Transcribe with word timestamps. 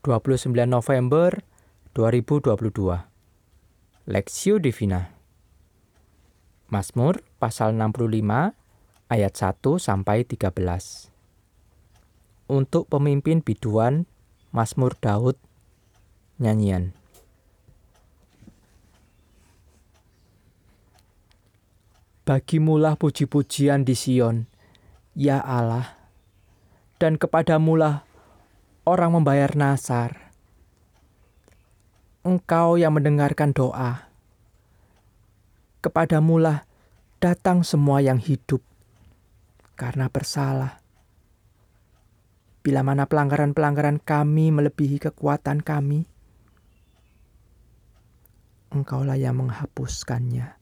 29 0.00 0.56
November 0.64 1.44
2022. 1.92 3.04
Lexio 4.08 4.56
Divina. 4.56 5.12
Mazmur 6.72 7.20
pasal 7.36 7.76
65 7.76 8.56
ayat 9.12 9.32
1 9.36 9.60
sampai 9.76 10.24
13. 10.24 11.12
Untuk 12.48 12.88
pemimpin 12.88 13.44
biduan 13.44 14.08
Mazmur 14.56 14.96
Daud 14.96 15.36
nyanyian. 16.40 16.96
Bagimulah 22.24 22.96
puji-pujian 22.96 23.84
di 23.84 23.92
Sion, 23.92 24.48
ya 25.12 25.44
Allah, 25.44 25.92
dan 26.96 27.20
kepadamulah 27.20 28.08
orang 28.84 29.16
membayar 29.16 29.52
nasar. 29.56 30.32
Engkau 32.20 32.76
yang 32.76 32.96
mendengarkan 32.96 33.56
doa. 33.56 34.08
Kepadamulah 35.80 36.68
datang 37.20 37.64
semua 37.64 38.04
yang 38.04 38.20
hidup 38.20 38.60
karena 39.76 40.12
bersalah. 40.12 40.80
Bila 42.60 42.84
mana 42.84 43.08
pelanggaran-pelanggaran 43.08 44.04
kami 44.04 44.52
melebihi 44.52 45.00
kekuatan 45.00 45.64
kami, 45.64 46.04
Engkaulah 48.70 49.18
yang 49.18 49.34
menghapuskannya. 49.34 50.54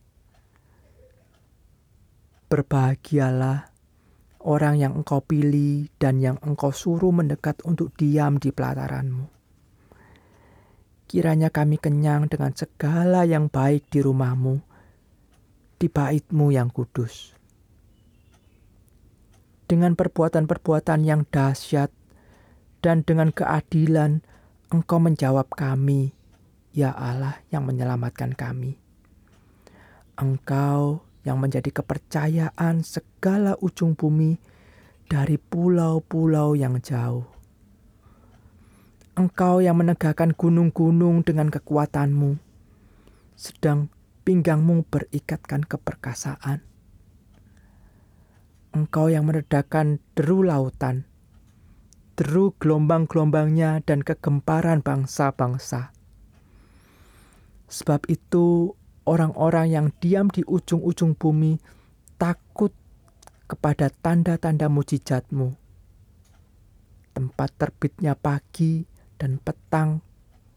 Berbahagialah 2.49 3.69
orang 4.43 4.79
yang 4.79 4.95
engkau 4.95 5.19
pilih 5.19 5.91
dan 5.99 6.23
yang 6.23 6.39
engkau 6.47 6.71
suruh 6.71 7.11
mendekat 7.11 7.59
untuk 7.67 7.91
diam 7.99 8.39
di 8.39 8.55
pelataranmu. 8.55 9.27
Kiranya 11.09 11.49
kami 11.49 11.81
kenyang 11.81 12.29
dengan 12.29 12.53
segala 12.53 13.25
yang 13.25 13.49
baik 13.49 13.89
di 13.89 14.05
rumahmu, 14.05 14.61
di 15.81 15.89
baitmu 15.89 16.53
yang 16.53 16.69
kudus. 16.69 17.33
Dengan 19.69 19.97
perbuatan-perbuatan 19.97 21.05
yang 21.05 21.25
dahsyat 21.29 21.93
dan 22.85 23.05
dengan 23.05 23.33
keadilan, 23.33 24.21
engkau 24.69 25.01
menjawab 25.01 25.49
kami, 25.53 26.13
ya 26.77 26.93
Allah 26.93 27.41
yang 27.49 27.65
menyelamatkan 27.65 28.37
kami. 28.37 28.77
Engkau 30.21 31.08
yang 31.29 31.37
menjadi 31.37 31.69
kepercayaan 31.69 32.81
segala 32.81 33.61
ujung 33.61 33.93
bumi 33.93 34.41
dari 35.05 35.37
pulau-pulau 35.37 36.57
yang 36.57 36.81
jauh. 36.81 37.29
Engkau 39.13 39.61
yang 39.61 39.77
menegakkan 39.77 40.33
gunung-gunung 40.33 41.21
dengan 41.27 41.53
kekuatanmu, 41.53 42.41
sedang 43.37 43.93
pinggangmu 44.25 44.89
berikatkan 44.89 45.69
keperkasaan. 45.69 46.65
Engkau 48.73 49.11
yang 49.11 49.27
meredakan 49.27 49.99
deru 50.15 50.47
lautan, 50.47 51.09
deru 52.15 52.55
gelombang-gelombangnya 52.63 53.83
dan 53.83 54.07
kegemparan 54.07 54.87
bangsa-bangsa. 54.87 55.91
Sebab 57.69 58.07
itu 58.07 58.79
orang-orang 59.09 59.73
yang 59.73 59.87
diam 60.05 60.29
di 60.29 60.45
ujung-ujung 60.45 61.17
bumi 61.17 61.57
takut 62.21 62.77
kepada 63.49 63.89
tanda-tanda 63.89 64.69
mujizatmu. 64.69 65.57
Tempat 67.17 67.51
terbitnya 67.57 68.13
pagi 68.13 68.85
dan 69.17 69.41
petang 69.41 70.05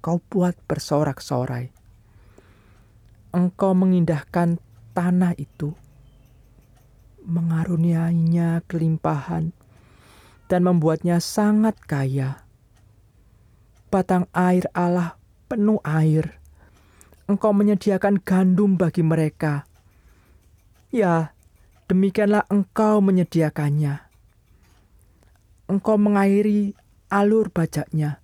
kau 0.04 0.20
buat 0.20 0.60
bersorak-sorai. 0.68 1.72
Engkau 3.32 3.72
mengindahkan 3.72 4.60
tanah 4.92 5.32
itu, 5.40 5.72
mengaruniainya 7.24 8.68
kelimpahan, 8.68 9.56
dan 10.52 10.68
membuatnya 10.68 11.24
sangat 11.24 11.80
kaya. 11.88 12.44
Batang 13.88 14.28
air 14.36 14.68
Allah 14.76 15.16
penuh 15.48 15.80
air 15.88 16.41
engkau 17.32 17.56
menyediakan 17.56 18.20
gandum 18.20 18.76
bagi 18.76 19.00
mereka. 19.00 19.64
Ya, 20.92 21.32
demikianlah 21.88 22.44
engkau 22.52 23.00
menyediakannya. 23.00 24.04
Engkau 25.72 25.96
mengairi 25.96 26.76
alur 27.08 27.48
bajaknya. 27.48 28.20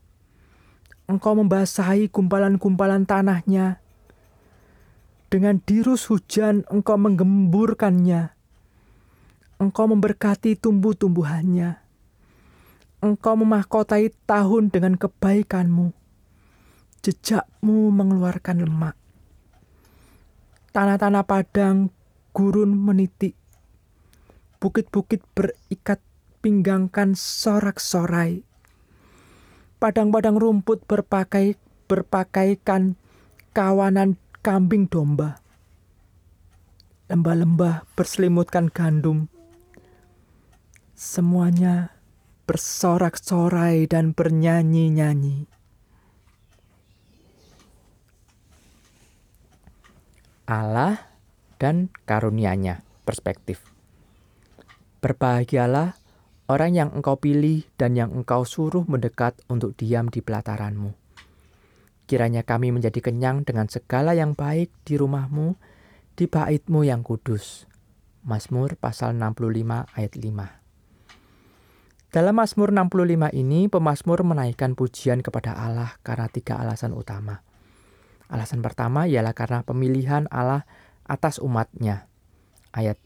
Engkau 1.08 1.40
membasahi 1.40 2.12
gumpalan-gumpalan 2.12 3.08
tanahnya. 3.08 3.80
Dengan 5.32 5.64
dirus 5.64 6.12
hujan 6.12 6.68
engkau 6.68 7.00
menggemburkannya. 7.00 8.36
Engkau 9.64 9.88
memberkati 9.88 10.60
tumbuh-tumbuhannya. 10.60 11.80
Engkau 13.00 13.40
memahkotai 13.40 14.12
tahun 14.28 14.68
dengan 14.68 15.00
kebaikanmu 15.00 15.96
jejakmu 17.08 17.88
mengeluarkan 17.88 18.68
lemak. 18.68 18.97
Tanah-tanah 20.76 21.24
padang 21.24 21.90
gurun 22.36 22.76
menitik. 22.76 23.34
Bukit-bukit 24.58 25.22
berikat 25.34 26.02
pinggangkan 26.42 27.14
sorak-sorai. 27.18 28.46
Padang-padang 29.78 30.38
rumput 30.42 30.86
berpakai 30.90 31.58
berpakaikan 31.88 32.98
kawanan 33.54 34.18
kambing 34.42 34.86
domba. 34.90 35.40
Lembah-lembah 37.08 37.88
berselimutkan 37.96 38.68
gandum. 38.68 39.32
Semuanya 40.98 41.96
bersorak-sorai 42.50 43.88
dan 43.88 44.12
bernyanyi-nyanyi. 44.12 45.57
Allah 50.48 51.12
dan 51.60 51.92
karunia-Nya. 52.08 52.80
Perspektif. 53.04 53.68
Berbahagialah 55.04 56.00
orang 56.48 56.72
yang 56.72 56.90
engkau 56.96 57.20
pilih 57.20 57.68
dan 57.76 58.00
yang 58.00 58.16
engkau 58.16 58.48
suruh 58.48 58.88
mendekat 58.88 59.36
untuk 59.52 59.76
diam 59.76 60.08
di 60.08 60.24
pelataranmu. 60.24 60.96
Kiranya 62.08 62.48
kami 62.48 62.72
menjadi 62.72 63.04
kenyang 63.04 63.44
dengan 63.44 63.68
segala 63.68 64.16
yang 64.16 64.40
baik 64.40 64.72
di 64.88 64.96
rumahmu, 64.96 65.60
di 66.16 66.32
baitmu 66.32 66.88
yang 66.88 67.04
kudus. 67.04 67.68
Mazmur 68.24 68.80
pasal 68.80 69.20
65 69.20 69.92
ayat 69.92 70.14
5. 70.16 72.12
Dalam 72.12 72.36
Mazmur 72.40 72.72
65 72.72 73.36
ini, 73.36 73.68
pemazmur 73.68 74.24
menaikkan 74.24 74.80
pujian 74.80 75.20
kepada 75.20 75.60
Allah 75.60 76.00
karena 76.08 76.32
tiga 76.32 76.56
alasan 76.56 76.96
utama. 76.96 77.47
Alasan 78.28 78.60
pertama 78.60 79.08
ialah 79.08 79.32
karena 79.32 79.64
pemilihan 79.64 80.28
Allah 80.32 80.68
atas 81.08 81.40
umatnya. 81.40 82.12
Ayat 82.76 83.00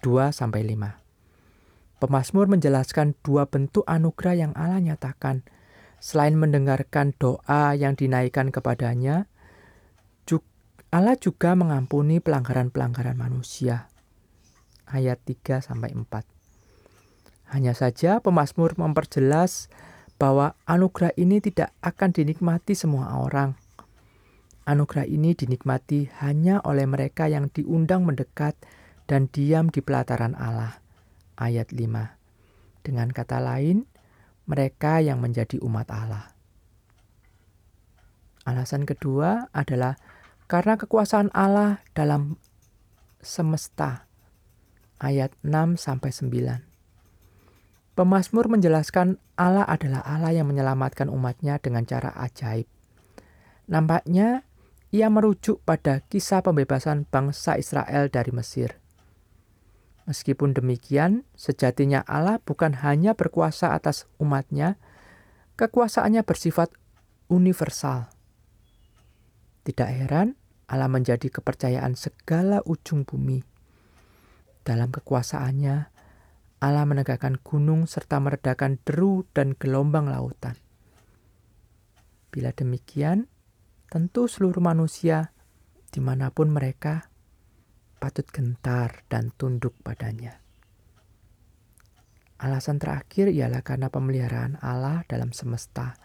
2 0.00 0.32
sampai 0.32 0.64
5. 0.64 2.00
Pemasmur 2.00 2.50
menjelaskan 2.50 3.14
dua 3.22 3.46
bentuk 3.46 3.86
anugerah 3.86 4.34
yang 4.34 4.52
Allah 4.58 4.82
nyatakan. 4.82 5.46
Selain 6.02 6.34
mendengarkan 6.34 7.14
doa 7.14 7.78
yang 7.78 7.94
dinaikkan 7.94 8.50
kepadanya, 8.50 9.30
Allah 10.92 11.16
juga 11.16 11.56
mengampuni 11.56 12.20
pelanggaran-pelanggaran 12.20 13.16
manusia. 13.16 13.88
Ayat 14.84 15.24
3 15.24 15.64
sampai 15.64 15.96
4. 15.96 16.04
Hanya 17.56 17.72
saja 17.72 18.20
pemazmur 18.20 18.76
memperjelas 18.76 19.72
bahwa 20.20 20.52
anugerah 20.68 21.16
ini 21.16 21.40
tidak 21.40 21.72
akan 21.80 22.12
dinikmati 22.12 22.76
semua 22.76 23.24
orang. 23.24 23.56
Anugerah 24.62 25.10
ini 25.10 25.34
dinikmati 25.34 26.06
hanya 26.22 26.62
oleh 26.62 26.86
mereka 26.86 27.26
yang 27.26 27.50
diundang 27.50 28.06
mendekat 28.06 28.54
dan 29.10 29.26
diam 29.26 29.66
di 29.74 29.82
pelataran 29.82 30.38
Allah. 30.38 30.78
Ayat 31.34 31.74
5. 31.74 31.82
Dengan 32.86 33.10
kata 33.10 33.42
lain, 33.42 33.90
mereka 34.46 35.02
yang 35.02 35.18
menjadi 35.18 35.58
umat 35.66 35.90
Allah. 35.90 36.30
Alasan 38.46 38.86
kedua 38.86 39.50
adalah 39.50 39.98
karena 40.46 40.78
kekuasaan 40.78 41.34
Allah 41.34 41.82
dalam 41.94 42.38
semesta. 43.18 44.06
Ayat 45.02 45.34
6 45.42 45.74
sampai 45.74 46.10
9. 46.14 47.98
Pemasmur 47.98 48.46
menjelaskan 48.46 49.18
Allah 49.34 49.66
adalah 49.66 50.06
Allah 50.06 50.30
yang 50.30 50.46
menyelamatkan 50.46 51.10
umatnya 51.10 51.58
dengan 51.58 51.82
cara 51.82 52.14
ajaib. 52.14 52.70
Nampaknya 53.66 54.46
ia 54.92 55.08
merujuk 55.08 55.64
pada 55.64 56.04
kisah 56.12 56.44
pembebasan 56.44 57.08
bangsa 57.08 57.56
Israel 57.56 58.12
dari 58.12 58.28
Mesir. 58.28 58.76
Meskipun 60.04 60.52
demikian, 60.52 61.24
sejatinya 61.32 62.04
Allah 62.04 62.36
bukan 62.44 62.84
hanya 62.84 63.16
berkuasa 63.16 63.72
atas 63.72 64.04
umatnya, 64.20 64.76
kekuasaannya 65.56 66.20
bersifat 66.28 66.76
universal. 67.32 68.12
Tidak 69.64 69.88
heran 69.88 70.36
Allah 70.68 70.92
menjadi 70.92 71.32
kepercayaan 71.32 71.96
segala 71.96 72.60
ujung 72.68 73.08
bumi. 73.08 73.40
Dalam 74.60 74.92
kekuasaannya, 74.92 75.76
Allah 76.60 76.84
menegakkan 76.84 77.40
gunung 77.40 77.88
serta 77.88 78.20
meredakan 78.20 78.76
deru 78.84 79.24
dan 79.32 79.56
gelombang 79.56 80.12
lautan. 80.12 80.60
Bila 82.28 82.52
demikian, 82.52 83.31
tentu 83.92 84.24
seluruh 84.24 84.64
manusia, 84.64 85.36
di 85.92 86.00
mana 86.00 86.32
pun 86.32 86.48
mereka, 86.48 87.12
patut 88.00 88.24
gentar 88.24 89.04
dan 89.12 89.36
tunduk 89.36 89.76
padanya. 89.84 90.40
Alasan 92.40 92.80
terakhir 92.80 93.28
ialah 93.28 93.60
karena 93.60 93.92
pemeliharaan 93.92 94.56
Allah 94.64 95.04
dalam 95.04 95.36
semesta. 95.36 96.00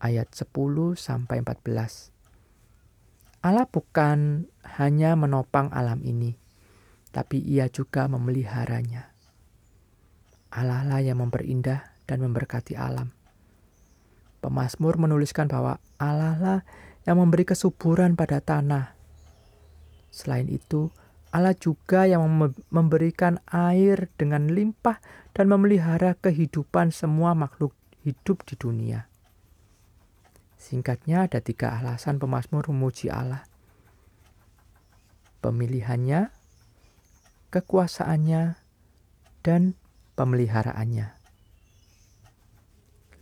Ayat 0.00 0.32
10 0.32 0.96
sampai 0.96 1.44
14. 1.44 2.08
Allah 3.44 3.68
bukan 3.68 4.48
hanya 4.80 5.12
menopang 5.12 5.68
alam 5.76 6.00
ini, 6.00 6.40
tapi 7.12 7.36
ia 7.36 7.68
juga 7.68 8.08
memeliharanya. 8.08 9.12
Allah 10.56 10.88
lah 10.88 11.04
yang 11.04 11.20
memperindah 11.20 11.84
dan 12.08 12.24
memberkati 12.24 12.80
alam. 12.80 13.12
Pemasmur 14.40 14.96
menuliskan 14.96 15.52
bahwa 15.52 15.76
Allah 16.00 16.34
lah 16.40 16.60
yang 17.10 17.18
memberi 17.18 17.42
kesuburan 17.42 18.14
pada 18.14 18.38
tanah. 18.38 18.94
Selain 20.14 20.46
itu, 20.46 20.94
Allah 21.34 21.58
juga 21.58 22.06
yang 22.06 22.22
memberikan 22.70 23.42
air 23.50 24.06
dengan 24.14 24.46
limpah 24.46 25.02
dan 25.34 25.50
memelihara 25.50 26.14
kehidupan 26.14 26.94
semua 26.94 27.34
makhluk 27.34 27.74
hidup 28.06 28.46
di 28.46 28.54
dunia. 28.54 29.10
Singkatnya 30.54 31.26
ada 31.26 31.42
tiga 31.42 31.74
alasan 31.74 32.22
pemazmur 32.22 32.70
memuji 32.70 33.10
Allah. 33.10 33.42
Pemilihannya, 35.42 36.30
kekuasaannya, 37.50 38.54
dan 39.42 39.74
pemeliharaannya. 40.14 41.16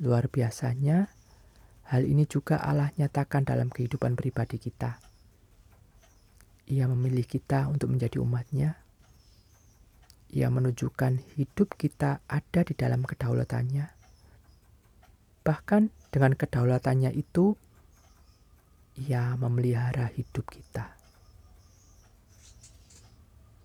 Luar 0.04 0.28
biasanya, 0.28 1.08
hal 1.88 2.04
ini 2.04 2.28
juga 2.28 2.60
Allah 2.60 2.92
nyatakan 3.00 3.48
dalam 3.48 3.72
kehidupan 3.72 4.14
pribadi 4.14 4.60
kita. 4.60 5.00
Ia 6.68 6.84
memilih 6.84 7.24
kita 7.24 7.68
untuk 7.72 7.92
menjadi 7.92 8.20
umatnya. 8.20 8.76
Ia 10.32 10.52
menunjukkan 10.52 11.36
hidup 11.40 11.74
kita 11.80 12.20
ada 12.28 12.60
di 12.60 12.76
dalam 12.76 13.00
kedaulatannya 13.08 13.98
Bahkan 15.48 15.88
dengan 16.12 16.36
kedaulatannya 16.36 17.08
itu, 17.16 17.56
ia 19.00 19.32
memelihara 19.40 20.12
hidup 20.12 20.44
kita. 20.44 20.92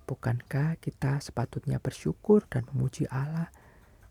Bukankah 0.08 0.80
kita 0.80 1.20
sepatutnya 1.20 1.84
bersyukur 1.84 2.48
dan 2.48 2.64
memuji 2.72 3.04
Allah 3.12 3.52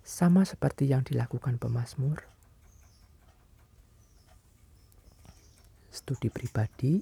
sama 0.05 0.45
seperti 0.45 0.85
yang 0.93 1.01
dilakukan 1.01 1.57
pemazmur? 1.57 2.32
Studi 6.03 6.35
pribadi, 6.35 6.99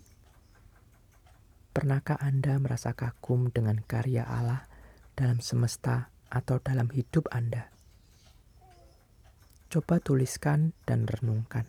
pernahkah 1.73 2.20
Anda 2.20 2.61
merasa 2.61 2.93
kagum 2.93 3.49
dengan 3.49 3.81
karya 3.81 4.29
Allah 4.29 4.69
dalam 5.17 5.41
semesta 5.41 6.12
atau 6.29 6.61
dalam 6.61 6.93
hidup 6.93 7.25
Anda? 7.32 7.73
Coba 9.73 10.05
tuliskan 10.05 10.76
dan 10.85 11.08
renungkan. 11.08 11.64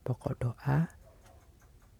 Pokok 0.00 0.34
doa, 0.40 0.88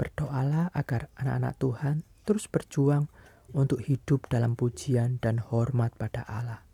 berdoalah 0.01 0.73
agar 0.73 1.13
anak-anak 1.21 1.61
Tuhan 1.61 1.97
terus 2.25 2.49
berjuang 2.49 3.13
untuk 3.53 3.85
hidup 3.85 4.33
dalam 4.33 4.57
pujian 4.57 5.21
dan 5.21 5.45
hormat 5.45 5.93
pada 6.01 6.25
Allah. 6.25 6.70